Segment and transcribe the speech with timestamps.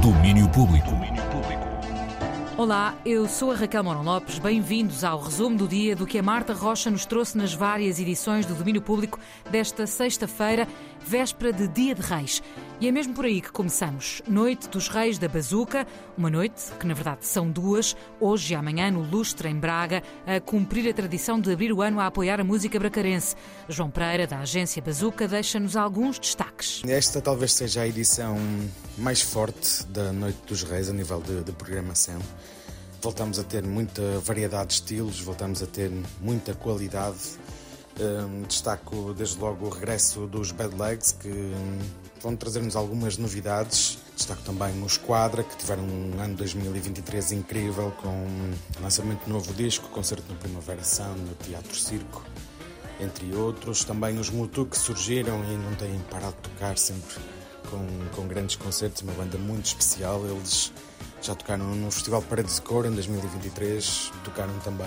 [0.00, 0.88] Domínio Público.
[2.56, 4.38] Olá, eu sou a Raquel Moron Lopes.
[4.38, 8.46] Bem-vindos ao resumo do dia do que a Marta Rocha nos trouxe nas várias edições
[8.46, 9.20] do Domínio Público
[9.50, 10.66] desta sexta-feira,
[11.06, 12.42] véspera de Dia de Reis.
[12.80, 14.20] E é mesmo por aí que começamos.
[14.26, 15.86] Noite dos Reis da Bazuca,
[16.16, 20.40] uma noite que na verdade são duas, hoje e amanhã no Lustre em Braga, a
[20.40, 23.36] cumprir a tradição de abrir o ano a apoiar a música bracarense.
[23.68, 26.82] João Pereira, da agência Bazuca, deixa-nos alguns destaques.
[26.86, 28.36] Esta talvez seja a edição
[28.98, 32.18] mais forte da Noite dos Reis a nível de, de programação.
[33.00, 35.90] Voltamos a ter muita variedade de estilos, voltamos a ter
[36.20, 37.18] muita qualidade.
[38.00, 41.78] Um, destaco desde logo o regresso dos Bad Legs, que um,
[42.20, 43.98] vão trazer-nos algumas novidades.
[44.16, 48.26] Destaco também os Quadra, que tiveram um ano 2023 incrível, com
[48.80, 52.24] lançamento de novo disco, concerto no Primavera Sound, no Teatro Circo,
[52.98, 53.84] entre outros.
[53.84, 57.14] Também os Mutu, que surgiram e não têm parado de tocar sempre
[57.70, 57.86] com,
[58.16, 60.24] com grandes concertos, uma banda muito especial.
[60.26, 60.72] Eles
[61.22, 64.86] já tocaram no Festival Paredes de Cor em 2023, tocaram também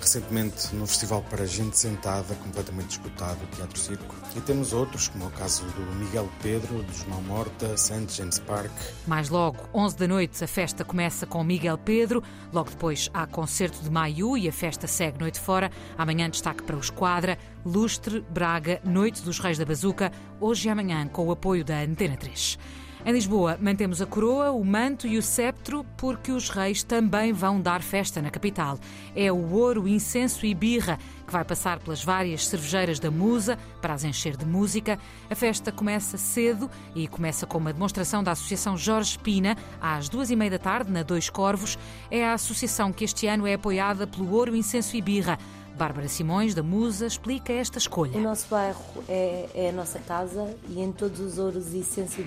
[0.00, 4.14] recentemente no Festival para Gente Sentada, completamente esgotado, o Teatro Circo.
[4.36, 8.06] E temos outros, como é o caso do Miguel Pedro, dos Mão Morta, St.
[8.08, 8.70] James Park.
[9.06, 13.82] Mais logo, 11 da noite, a festa começa com Miguel Pedro, logo depois há concerto
[13.82, 15.70] de Maiu e a festa segue noite fora.
[15.96, 20.10] Amanhã destaque para os Quadra, Lustre, Braga, Noite dos Reis da Bazuca,
[20.40, 22.58] hoje e amanhã com o apoio da Antena 3.
[23.04, 27.60] Em Lisboa, mantemos a coroa, o manto e o sceptro, porque os reis também vão
[27.60, 28.78] dar festa na capital.
[29.16, 33.92] É o ouro, incenso e birra que vai passar pelas várias cervejeiras da Musa para
[33.92, 35.00] as encher de música.
[35.28, 40.30] A festa começa cedo e começa com uma demonstração da Associação Jorge Pina, às duas
[40.30, 41.76] e meia da tarde, na Dois Corvos.
[42.08, 45.40] É a associação que este ano é apoiada pelo Ouro, Incenso e Birra.
[45.76, 48.16] Bárbara Simões, da Musa, explica esta escolha.
[48.16, 52.22] O nosso bairro é, é, a nossa casa e em todos os ouros e essência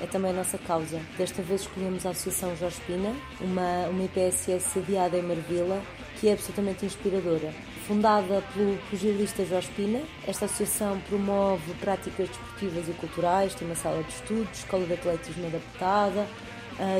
[0.00, 1.00] é também a nossa causa.
[1.16, 5.80] Desta vez escolhemos a Associação Jorge Pina, uma, uma IPSS sediada em Marvila,
[6.20, 7.52] que é absolutamente inspiradora.
[7.86, 14.02] Fundada pelo pugilista Jorge Pina, esta associação promove práticas desportivas e culturais, tem uma sala
[14.02, 16.26] de estudos, escola de atletismo adaptada,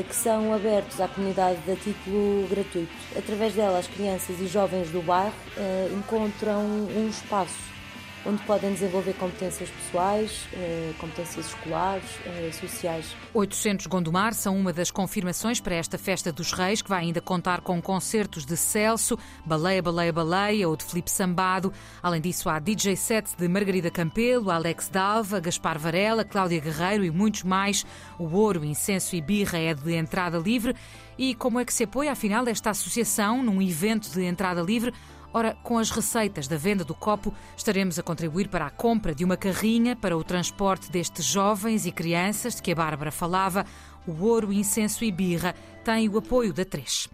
[0.07, 2.91] que são abertos à comunidade a título gratuito.
[3.17, 7.71] Através dela, as crianças e jovens do bairro uh, encontram um espaço
[8.25, 13.15] onde podem desenvolver competências pessoais, eh, competências escolares, eh, sociais.
[13.33, 17.61] 800 Gondomar são uma das confirmações para esta Festa dos Reis, que vai ainda contar
[17.61, 21.73] com concertos de Celso, Baleia, Baleia, Baleia ou de Felipe Sambado.
[22.01, 27.09] Além disso, há DJ set de Margarida Campelo, Alex Dalva, Gaspar Varela, Cláudia Guerreiro e
[27.09, 27.85] muitos mais.
[28.19, 30.75] O ouro, incenso e birra é de entrada livre.
[31.17, 34.93] E como é que se apoia, afinal, esta associação num evento de entrada livre?
[35.33, 39.23] Ora, com as receitas da venda do copo, estaremos a contribuir para a compra de
[39.23, 43.65] uma carrinha para o transporte destes jovens e crianças de que a Bárbara falava.
[44.05, 45.55] O ouro, incenso e birra
[45.85, 47.07] têm o apoio da Três.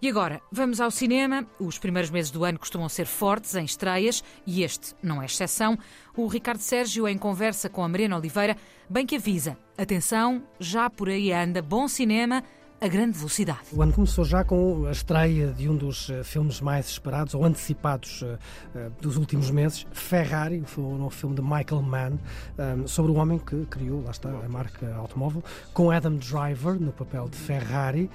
[0.00, 1.44] E agora, vamos ao cinema.
[1.58, 5.76] Os primeiros meses do ano costumam ser fortes em estreias e este não é exceção.
[6.16, 8.56] O Ricardo Sérgio, em conversa com a Mariana Oliveira,
[8.88, 12.44] bem que avisa: atenção, já por aí anda bom cinema
[12.80, 13.60] a grande velocidade.
[13.72, 17.44] O ano começou já com a estreia de um dos uh, filmes mais esperados ou
[17.44, 18.38] antecipados uh,
[18.74, 22.18] uh, dos últimos meses, Ferrari, foi um novo filme de Michael Mann,
[22.58, 26.92] um, sobre o homem que criou, lá está, a marca automóvel, com Adam Driver no
[26.92, 28.10] papel de Ferrari.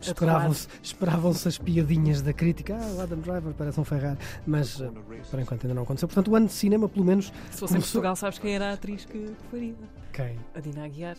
[0.00, 2.78] Esperavam-se esperavam as piadinhas da crítica.
[2.80, 4.16] Ah, o Adam Driver parece um Ferrari.
[4.46, 4.82] Mas,
[5.30, 6.08] por enquanto, ainda não aconteceu.
[6.08, 7.26] Portanto, o ano de cinema, pelo menos.
[7.26, 7.76] Se fosse começou...
[7.76, 9.74] em Portugal, sabes quem era a atriz que faria?
[10.10, 10.38] Quem?
[10.54, 11.18] A Dina Aguiar.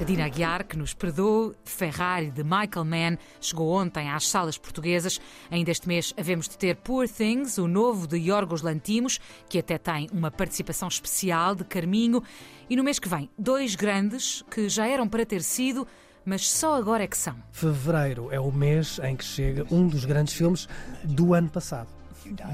[0.00, 5.20] A Dina Aguiar, que nos perdoou, Ferrari de Michael Mann, chegou ontem às salas portuguesas.
[5.48, 9.78] Ainda este mês havemos de ter Poor Things, o novo de Yorgos Lantimos, que até
[9.78, 12.22] tem uma participação especial de Carminho.
[12.68, 15.86] E no mês que vem, dois grandes que já eram para ter sido
[16.26, 17.36] mas só agora é que são.
[17.52, 20.66] Fevereiro é o mês em que chega um dos grandes filmes
[21.04, 21.88] do ano passado.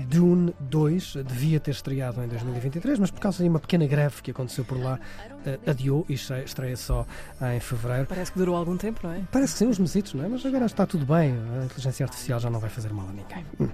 [0.09, 4.31] Dune 2 devia ter estreado em 2023, mas por causa de uma pequena greve que
[4.31, 4.99] aconteceu por lá,
[5.47, 7.07] uh, adiou e estreia só
[7.55, 8.07] em fevereiro.
[8.07, 9.21] Parece que durou algum tempo, não é?
[9.31, 10.29] Parece que sim, uns mesitos, não é?
[10.29, 13.45] Mas agora está tudo bem, a inteligência artificial já não vai fazer mal a ninguém.
[13.59, 13.69] Hum.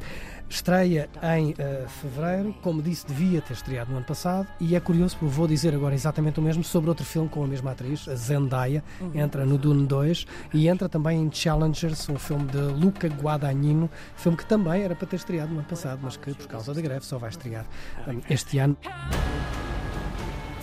[0.48, 5.16] Estreia em uh, fevereiro, como disse, devia ter estreado no ano passado, e é curioso
[5.16, 8.14] porque vou dizer agora exatamente o mesmo sobre outro filme com a mesma atriz, a
[8.14, 9.10] Zendaya, uhum.
[9.14, 14.38] entra no Dune 2 e entra também em Challengers, um filme de Luca Guadagnino, filme
[14.38, 17.04] que também era para ter estreado no ano passado, mas que por causa da greve
[17.04, 17.66] só vai estrear
[18.08, 18.76] um, este ano.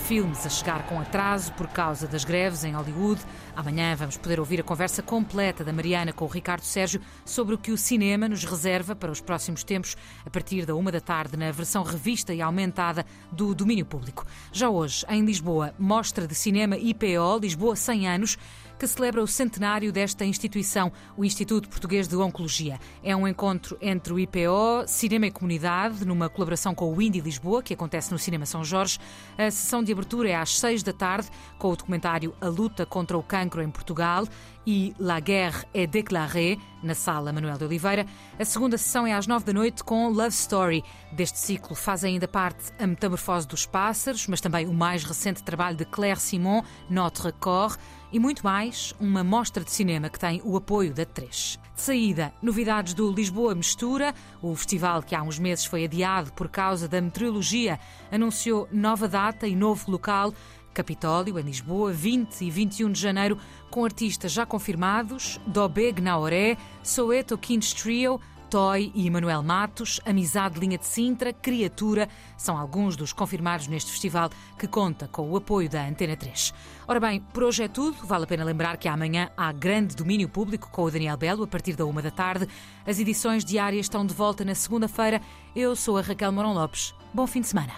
[0.04, 3.22] filmes a chegar com atraso por causa das greves em Hollywood.
[3.56, 7.58] Amanhã vamos poder ouvir a conversa completa da Mariana com o Ricardo Sérgio sobre o
[7.58, 11.38] que o cinema nos reserva para os próximos tempos, a partir da uma da tarde,
[11.38, 14.26] na versão revista e aumentada do domínio público.
[14.52, 18.38] Já hoje, em Lisboa, Mostra de Cinema IPO, Lisboa 100 anos
[18.84, 22.78] que celebra o centenário desta instituição, o Instituto Português de Oncologia.
[23.02, 27.64] É um encontro entre o IPO, Cinema e Comunidade, numa colaboração com o Indie Lisboa,
[27.64, 29.00] que acontece no Cinema São Jorge.
[29.38, 33.18] A sessão de abertura é às seis da tarde, com o documentário A Luta contra
[33.18, 34.28] o Cancro em Portugal
[34.66, 38.06] e La Guerre est déclarée, na sala Manuel de Oliveira.
[38.38, 40.84] A segunda sessão é às nove da noite com Love Story.
[41.12, 45.78] Deste ciclo faz ainda parte A Metamorfose dos Pássaros, mas também o mais recente trabalho
[45.78, 47.78] de Claire Simon, Notre Corps
[48.14, 51.60] e muito mais, uma mostra de cinema que tem o apoio da 3.
[51.76, 56.48] De saída, novidades do Lisboa Mistura, o festival que há uns meses foi adiado por
[56.48, 57.80] causa da meteorologia,
[58.12, 60.32] anunciou nova data e novo local.
[60.76, 63.38] Capitólio, em Lisboa, 20 e 21 de janeiro,
[63.72, 68.22] com artistas já confirmados: Dobeg Naoré, Soeto Kings Trio,
[68.54, 72.08] Toy e Manuel Matos, Amizade Linha de Sintra, Criatura,
[72.38, 74.30] são alguns dos confirmados neste festival
[74.60, 76.54] que conta com o apoio da Antena 3.
[76.88, 78.06] Ora bem, por hoje é tudo.
[78.06, 81.48] Vale a pena lembrar que amanhã há grande domínio público com o Daniel Belo a
[81.48, 82.48] partir da uma da tarde.
[82.86, 85.20] As edições diárias estão de volta na segunda-feira.
[85.56, 86.94] Eu sou a Raquel Morão Lopes.
[87.12, 87.74] Bom fim de semana.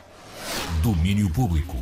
[0.84, 1.78] Domínio Público.